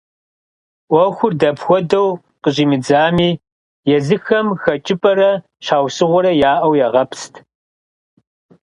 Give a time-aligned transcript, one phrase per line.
[0.89, 2.09] Ӏуэхур дапхуэдэу
[2.41, 3.29] къыщӏимыдзами,
[3.95, 5.31] езыхэм хэкӏыпӏэрэ
[5.65, 7.33] щхьэусыгъуэрэ яӏэу ягъэпст.